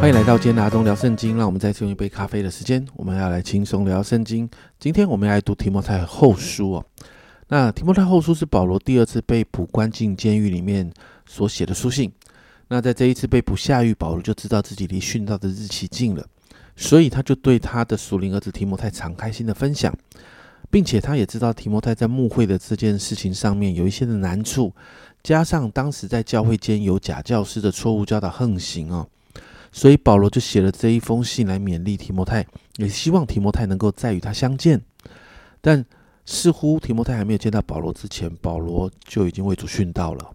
[0.00, 4.48] 欢迎来到今天的阿东聊圣经，让我们再次用一杯咖啡的时间，我们要来轻松聊圣经。
[4.78, 6.86] 今天我们要来读提摩太后书哦。
[7.48, 10.90] 那提摩太后书是保罗第二次被捕关进监狱里面
[11.26, 12.10] 所写的书信。
[12.68, 16.24] 那在这一次被捕下狱，保罗就知道自己离殉道的日期近了，
[16.74, 19.94] 所以他就对他的属灵儿子提摩太敞开心的分享，
[20.70, 24.72] 并且他也知道提摩太在牧会的这件事情上面有一些的难处，
[25.22, 29.06] 加上当时在教会间有假教师的错误教导横行哦，
[29.72, 34.82] 所以保罗就写了这一封信来勉励提摩太，也希望提摩太能够再与他相见。
[35.60, 35.84] 但
[36.26, 40.32] 似乎提摩太还没有见到保罗之前，保罗就已经为主殉道了。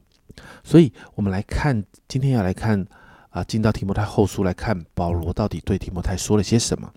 [0.64, 2.86] 所以，我们来看，今天要来看
[3.30, 6.92] 啊，进到提摩太后书来看保罗到底对提摩太说了些什么。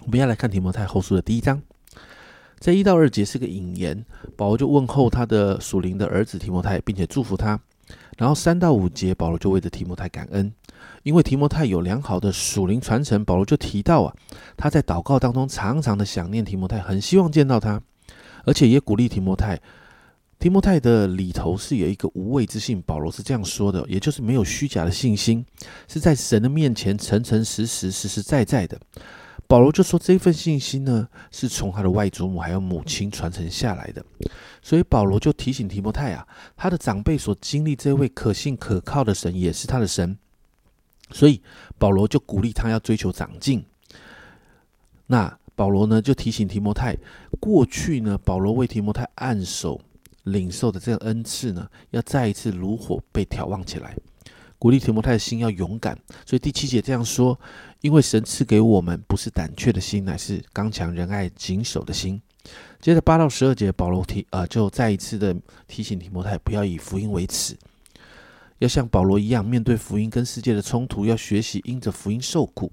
[0.00, 1.60] 我们要来看提摩太后书的第一章，
[2.58, 4.04] 在一到二节是个引言，
[4.36, 7.58] 保罗就问候他的属灵的儿子提摩太，并且祝福他。
[8.16, 10.52] 然后三到五节，保罗就为着提摩太感恩，
[11.02, 13.24] 因为提摩太有良好的属灵传承。
[13.24, 14.14] 保罗就提到啊，
[14.56, 17.80] 他在祷告当中常常的想念提摩太，很希望见到他，
[18.44, 19.60] 而且也鼓励提摩太。
[20.38, 25.42] 提摩太的里头是有一个无畏之信，保罗是这样说的，也就是没有虚假的信心，
[25.88, 28.78] 是在神的面前诚诚实实、实实在在的。
[29.48, 34.04] 保罗就说，这份信心呢，是从他的外祖母还有母亲传承下来的。
[34.60, 40.18] 所以保罗就提醒提摩太啊，他的长辈所经历这位可信可靠的神，也是他的神。
[41.10, 41.40] 所以
[41.78, 43.64] 保罗就鼓励他要追求长进。
[45.06, 46.96] 那保罗呢，就提醒提摩太，
[47.40, 49.80] 过去呢，保罗为提摩太按手。
[50.26, 53.96] 领受的这个恩赐呢，要再一次如火被眺望起来，
[54.58, 55.96] 鼓励提摩太的心要勇敢。
[56.24, 57.38] 所以第七节这样说：，
[57.80, 62.20] 因为神赐给我们不是胆怯的心，乃是刚强仁爱谨守的心。
[62.80, 65.32] 接着八到十二节，保罗提呃，就再一次的
[65.68, 67.56] 提醒提摩太，不要以福音为耻，
[68.58, 72.72] 要像保罗一样，面对福音跟世界的冲突，要学习因着福音受苦。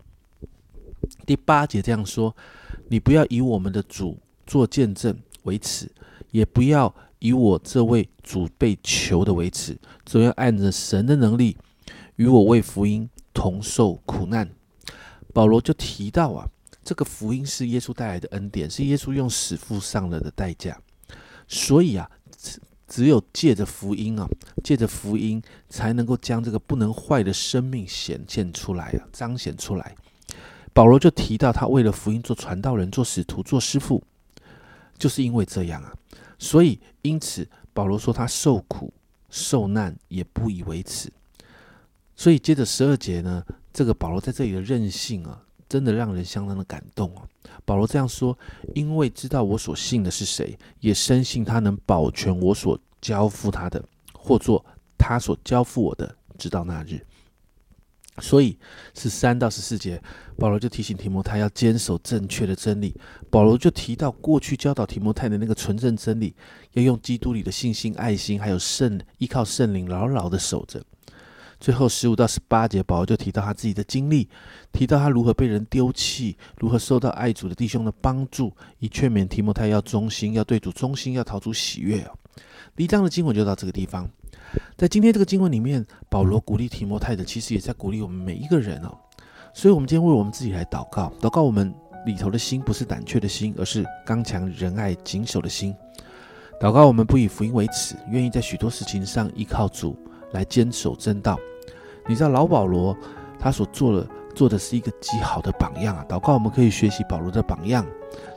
[1.26, 2.36] 第八节这样说：，
[2.88, 5.92] 你不要以我们的主做见证为耻，
[6.32, 6.94] 也不要。
[7.20, 11.56] 以我这位主被求的为耻，总要按着神的能力，
[12.18, 14.50] 与我为福音同受苦难。
[15.34, 16.50] 保罗就提到啊，
[16.84, 20.78] 这个福音是耶稣带来的恩典，是耶稣用死付上了的代价。
[21.48, 22.12] 所以啊，
[22.94, 24.30] 只有借着福音啊，
[24.64, 29.96] 借着福音，才能够将这个不能坏的生命显现出来啊，彰显出来。
[30.74, 34.04] 保罗就提到，他为了福音做传道人、做使徒、做师傅，
[34.96, 35.92] 就是因为这样啊。
[36.38, 38.94] 所以，因此，保罗说他受苦
[39.32, 41.12] 受难也不以为耻。
[42.16, 43.44] 所以，接着十二节呢，
[43.74, 47.24] 这个保罗在这里的任性啊，真的让人相当的感动啊。
[47.66, 48.38] 保罗这样说
[48.76, 54.66] ：“因为知道我所信的是谁，也深信他能保全我所交付他的，或做
[54.98, 57.06] 他所交付我的，直到那日。”
[58.22, 58.56] 所以
[58.94, 60.00] 是三到十四节，
[60.38, 62.96] 保罗就提醒提摩太要坚守正确的真理。
[63.32, 66.36] 保罗就提到过去教导提摩太的那个纯正真理，
[66.74, 70.84] 要用基督里的信心、爱心，还有圣依靠圣灵，牢牢的守着。
[71.64, 74.28] 最后十五到十八节，保罗就提到他自己的经历，
[74.74, 82.12] 提到他如何被人丢弃，如何受到爱主的弟兄的帮助，以劝勉提摩太要忠心，要对主忠心，要逃出喜悦哦。
[82.76, 84.06] 第一章的经文就到这个地方。
[84.76, 88.94] 在今天这个经文里面，保罗鼓励提摩太的，其实也在鼓励我们每一个人哦。
[89.54, 91.74] 所以，我们今天为我们自己来祷告，祷告我们
[92.06, 95.74] 里头的心不是胆怯的心，而是刚强仁爱谨守的心。
[96.60, 99.98] 祷告我们不以福音为耻，愿意在许多事情上依靠主
[100.34, 101.40] 来坚守正道。
[102.08, 102.96] 你知道老保罗
[103.40, 106.06] 他所做的做的是一个极好的榜样啊！
[106.10, 107.86] 祷告我们可以学习保罗的榜样，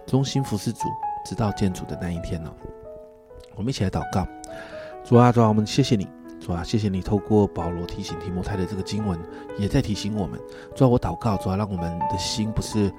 [0.07, 0.81] 忠心服侍主，
[1.25, 2.51] 直到见主的那一天哦。
[3.55, 4.27] 我们一起来祷告。
[5.05, 6.07] 主啊，主啊，我们谢谢你，
[6.39, 9.19] 主啊，谢谢你透过保罗提醒提摩太的这个经文，
[9.57, 10.39] 也在提醒我们。
[10.75, 12.93] 主啊，我祷告，主啊，让我们的心不是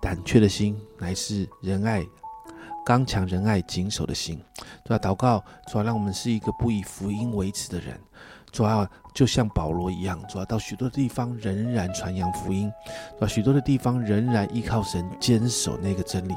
[0.00, 2.04] 胆怯的心，乃是仁爱、
[2.84, 4.42] 刚强、仁爱、谨守的心。
[4.84, 8.00] 主啊，祷告，主啊，让我们是一个不以福音为耻的人。
[8.52, 12.70] 主啊，就像保罗一样，主啊，到许多地方仍然传扬福音，
[13.18, 16.36] 主啊，许多的地方仍然依靠神坚守那个真理。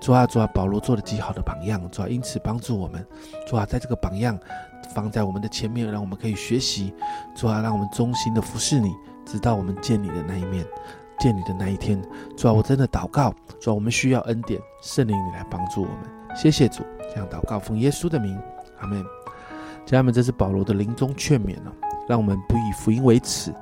[0.00, 3.06] 主啊，主啊，保罗做了极好的榜样，主啊，因此帮助我们，
[3.46, 4.36] 主啊，在这个榜样
[4.92, 6.92] 放在我们的前面，让我们可以学习，
[7.36, 8.92] 主啊，让我们忠心的服侍你，
[9.24, 10.66] 直到我们见你的那一面，
[11.20, 12.02] 见你的那一天。
[12.36, 16.34] 主啊，我真的祷告，主啊，我们需要恩典，圣灵你来帮助我们。
[16.34, 16.82] 谢谢主，
[17.14, 18.36] 这样祷告奉耶稣的名，
[18.80, 19.04] 阿门。
[19.84, 21.72] 家人们，这是保罗的临终劝勉了，
[22.08, 23.52] 让我们不以福音为耻，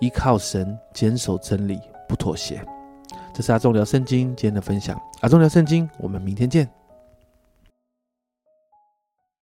[0.00, 2.64] 依靠神，坚守真理，不妥协。
[3.32, 6.79] 这是阿忠聊圣经今天的分享，阿忠聊圣经，我们明天见。